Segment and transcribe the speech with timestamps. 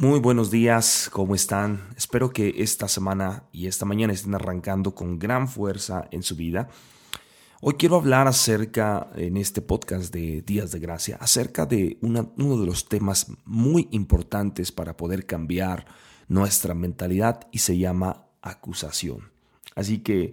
[0.00, 1.90] Muy buenos días, ¿cómo están?
[1.94, 6.70] Espero que esta semana y esta mañana estén arrancando con gran fuerza en su vida.
[7.60, 12.64] Hoy quiero hablar acerca, en este podcast de Días de Gracia, acerca de uno de
[12.64, 15.84] los temas muy importantes para poder cambiar
[16.28, 19.30] nuestra mentalidad y se llama acusación.
[19.74, 20.32] Así que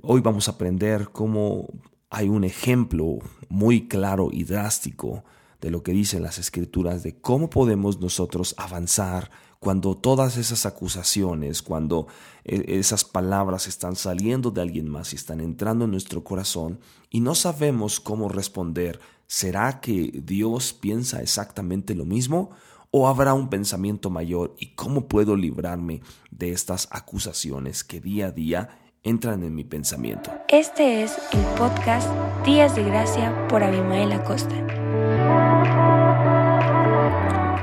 [0.00, 1.66] hoy vamos a aprender cómo
[2.08, 5.24] hay un ejemplo muy claro y drástico
[5.62, 9.30] de lo que dicen las escrituras, de cómo podemos nosotros avanzar
[9.60, 12.08] cuando todas esas acusaciones, cuando
[12.44, 16.80] eh, esas palabras están saliendo de alguien más y están entrando en nuestro corazón
[17.10, 18.98] y no sabemos cómo responder.
[19.28, 22.50] ¿Será que Dios piensa exactamente lo mismo?
[22.90, 24.56] ¿O habrá un pensamiento mayor?
[24.58, 26.02] ¿Y cómo puedo librarme
[26.32, 30.32] de estas acusaciones que día a día entran en mi pensamiento?
[30.48, 32.08] Este es el podcast
[32.44, 34.81] Días de Gracia por Abimael Acosta.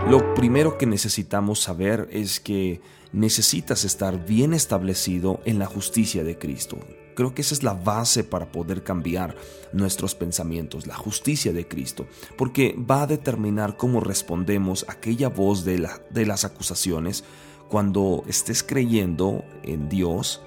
[0.10, 2.82] Lo primero que necesitamos saber es que
[3.14, 6.80] necesitas estar bien establecido en la justicia de Cristo.
[7.16, 9.36] Creo que esa es la base para poder cambiar
[9.72, 12.08] nuestros pensamientos, la justicia de Cristo,
[12.40, 17.24] porque va a determinar cómo respondemos a aquella voz de, las acusaciones
[17.68, 20.42] cuando estés creyendo en Dios,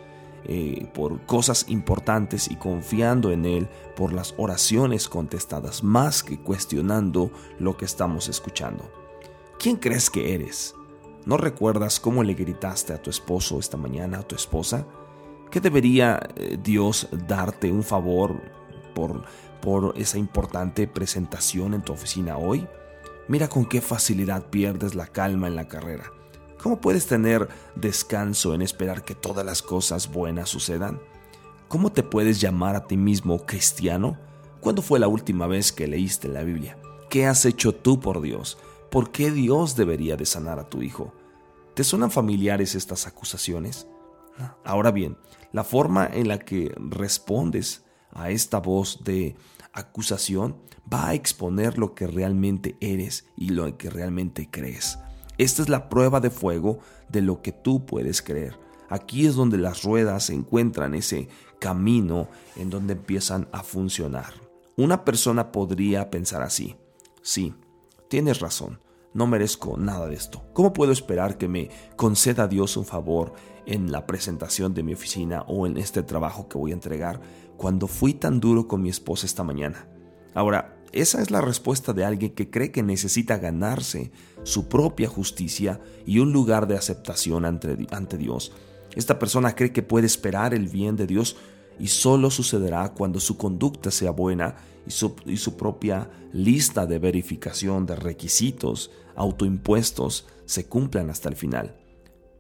[0.45, 7.31] eh, por cosas importantes y confiando en Él por las oraciones contestadas, más que cuestionando
[7.61, 9.02] lo que estamos escuchando.
[9.63, 10.75] ¿Quién crees que eres?
[11.25, 14.89] ¿No recuerdas cómo le gritaste a tu esposo esta mañana, a tu esposa?
[15.53, 18.43] ¿Qué debería eh, Dios darte un favor
[18.93, 19.23] por,
[19.61, 22.67] por esa importante presentación en tu oficina hoy?
[23.29, 26.11] Mira con qué facilidad pierdes la calma en la carrera.
[26.61, 31.01] ¿Cómo puedes tener descanso en esperar que todas las cosas buenas sucedan?
[31.69, 34.19] ¿Cómo te puedes llamar a ti mismo cristiano?
[34.61, 36.79] ¿Cuándo fue la última vez que leíste la Biblia?
[37.09, 38.59] ¿Qué has hecho tú por Dios?
[38.93, 41.15] ¿Por qué Dios debería de sanar a tu hijo?
[41.73, 43.87] ¿Te suenan familiares estas acusaciones?
[44.65, 45.17] Ahora bien,
[45.51, 49.35] la forma en la que respondes a esta voz de
[49.73, 50.59] acusación
[50.93, 54.99] va a exponer lo que realmente eres y lo que realmente crees.
[55.39, 58.59] Esta es la prueba de fuego de lo que tú puedes creer.
[58.91, 61.29] Aquí es donde las ruedas encuentran ese
[61.61, 64.35] camino en donde empiezan a funcionar.
[64.77, 66.77] Una persona podría pensar así,
[67.23, 67.55] sí,
[68.09, 68.82] tienes razón,
[69.15, 70.45] no merezco nada de esto.
[70.53, 73.35] ¿Cómo puedo esperar que me conceda Dios un favor
[73.67, 77.21] en la presentación de mi oficina o en este trabajo que voy a entregar
[77.57, 79.87] cuando fui tan duro con mi esposa esta mañana?
[80.35, 84.13] Ahora, esa es la respuesta de alguien que cree que necesita ganarse
[84.43, 88.53] su propia justicia y un lugar de aceptación ante, ante Dios.
[88.95, 91.37] Esta persona cree que puede esperar el bien de Dios
[91.79, 94.57] y solo sucederá cuando su conducta sea buena
[94.87, 101.37] y su, y su propia lista de verificación de requisitos autoimpuestos se cumplan hasta el
[101.37, 101.77] final.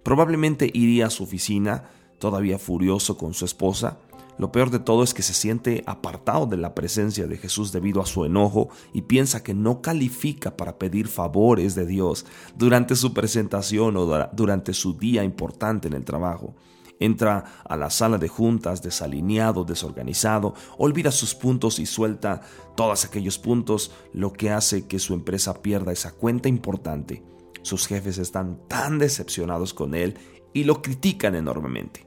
[0.03, 3.99] Probablemente iría a su oficina, todavía furioso con su esposa,
[4.39, 8.01] lo peor de todo es que se siente apartado de la presencia de Jesús debido
[8.01, 12.25] a su enojo y piensa que no califica para pedir favores de Dios
[12.57, 16.55] durante su presentación o durante su día importante en el trabajo.
[17.01, 22.43] Entra a la sala de juntas desalineado, desorganizado, olvida sus puntos y suelta
[22.77, 27.25] todos aquellos puntos, lo que hace que su empresa pierda esa cuenta importante.
[27.63, 30.19] Sus jefes están tan decepcionados con él
[30.53, 32.07] y lo critican enormemente.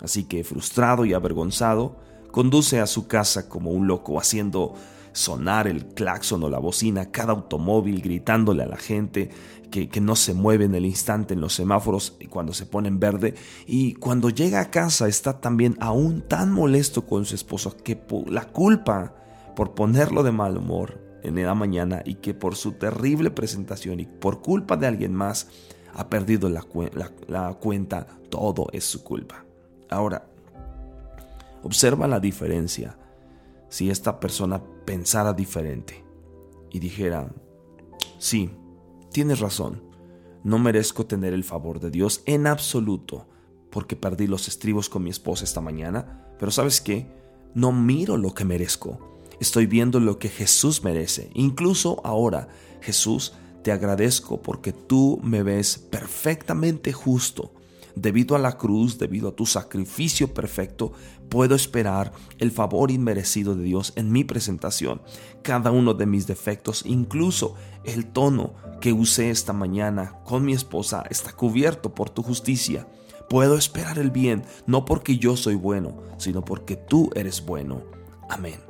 [0.00, 1.96] Así que, frustrado y avergonzado,
[2.30, 4.74] conduce a su casa como un loco, haciendo
[5.16, 9.30] sonar el claxon o la bocina, cada automóvil, gritándole a la gente
[9.70, 13.00] que, que, no se mueve en el instante en los semáforos cuando se pone en
[13.00, 13.34] verde.
[13.66, 18.44] Y cuando llega a casa está también aún tan molesto con su esposo que la
[18.44, 19.14] culpa
[19.56, 24.04] por ponerlo de mal humor en la mañana y que por su terrible presentación y
[24.04, 25.48] por culpa de alguien más
[25.94, 26.62] ha perdido la
[27.54, 29.46] cuenta, todo es su culpa.
[29.88, 30.26] Ahora,
[31.62, 32.98] observa la diferencia
[33.68, 36.04] si esta persona pensara diferente
[36.70, 37.32] y dijera,
[38.18, 38.50] sí,
[39.12, 39.82] tienes razón,
[40.44, 43.26] no merezco tener el favor de Dios en absoluto
[43.70, 47.06] porque perdí los estribos con mi esposa esta mañana, pero sabes qué,
[47.54, 51.30] no miro lo que merezco, estoy viendo lo que Jesús merece.
[51.34, 52.48] Incluso ahora,
[52.80, 57.52] Jesús, te agradezco porque tú me ves perfectamente justo
[57.96, 60.92] Debido a la cruz, debido a tu sacrificio perfecto,
[61.30, 65.00] puedo esperar el favor inmerecido de Dios en mi presentación.
[65.40, 67.54] Cada uno de mis defectos, incluso
[67.84, 68.52] el tono
[68.82, 72.86] que usé esta mañana con mi esposa, está cubierto por tu justicia.
[73.30, 77.82] Puedo esperar el bien, no porque yo soy bueno, sino porque tú eres bueno.
[78.28, 78.60] Amén.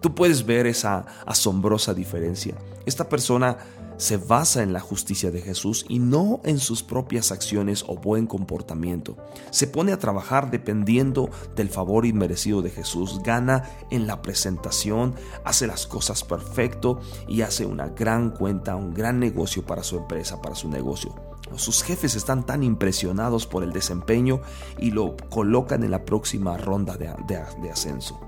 [0.00, 2.54] Tú puedes ver esa asombrosa diferencia.
[2.86, 3.58] Esta persona
[4.00, 8.26] se basa en la justicia de Jesús y no en sus propias acciones o buen
[8.26, 9.18] comportamiento.
[9.50, 15.14] Se pone a trabajar dependiendo del favor inmerecido de Jesús, gana en la presentación,
[15.44, 20.40] hace las cosas perfecto y hace una gran cuenta, un gran negocio para su empresa,
[20.40, 21.14] para su negocio.
[21.56, 24.40] Sus jefes están tan impresionados por el desempeño
[24.78, 28.18] y lo colocan en la próxima ronda de, ascenso.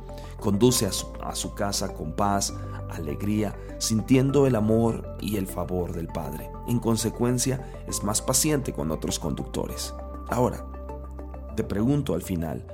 [0.42, 2.52] Conduce a su casa con paz,
[2.90, 6.50] alegría, sintiendo el amor y el favor del Padre.
[6.66, 9.94] En consecuencia, es más paciente con otros conductores.
[10.28, 10.66] Ahora,
[11.54, 12.66] te pregunto al final,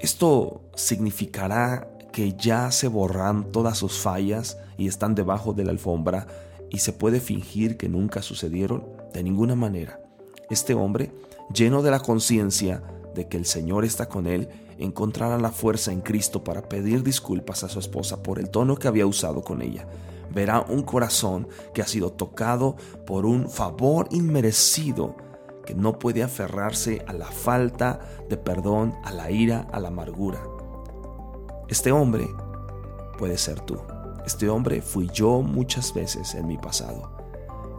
[0.00, 6.26] ¿esto significará que ya se borran todas sus fallas y están debajo de la alfombra
[6.68, 8.88] y se puede fingir que nunca sucedieron?
[9.14, 10.00] De ninguna manera.
[10.50, 11.12] Este hombre,
[11.54, 12.82] lleno de la conciencia
[13.14, 17.64] de que el Señor está con él, encontrará la fuerza en Cristo para pedir disculpas
[17.64, 19.86] a su esposa por el tono que había usado con ella.
[20.32, 22.76] Verá un corazón que ha sido tocado
[23.06, 25.16] por un favor inmerecido
[25.66, 30.42] que no puede aferrarse a la falta de perdón, a la ira, a la amargura.
[31.68, 32.26] Este hombre
[33.18, 33.78] puede ser tú.
[34.26, 37.10] Este hombre fui yo muchas veces en mi pasado.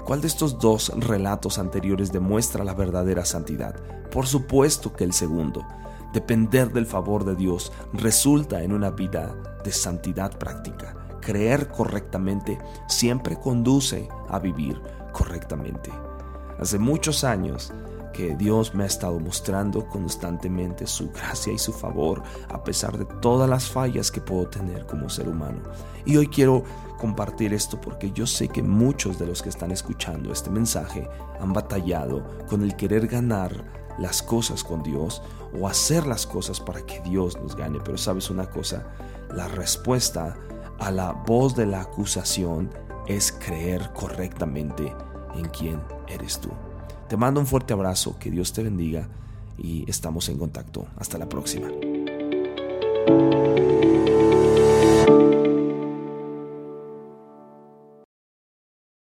[0.06, 3.76] ¿Cuál de estos dos relatos anteriores demuestra la verdadera santidad?
[4.12, 5.66] Por supuesto que el segundo.
[6.14, 10.96] Depender del favor de Dios resulta en una vida de santidad práctica.
[11.22, 14.80] Creer correctamente siempre conduce a vivir
[15.12, 15.92] correctamente.
[16.60, 17.74] Hace muchos años
[18.14, 23.06] que Dios me ha estado mostrando constantemente su gracia y su favor a pesar de
[23.20, 25.62] todas las fallas que puedo tener como ser humano.
[26.06, 26.64] Y hoy quiero
[27.00, 31.10] compartir esto porque yo sé que muchos de los que están escuchando este mensaje
[31.42, 35.22] han batallado con el querer ganar las cosas con Dios
[35.60, 37.80] o hacer las cosas para que Dios nos gane.
[37.84, 38.88] Pero sabes una cosa,
[39.34, 40.38] la respuesta
[40.80, 42.70] a la voz de la acusación
[43.08, 44.94] es creer correctamente
[45.36, 46.50] en quién eres tú.
[47.08, 49.08] Te mando un fuerte abrazo, que Dios te bendiga
[49.58, 50.88] y estamos en contacto.
[50.98, 51.68] Hasta la próxima.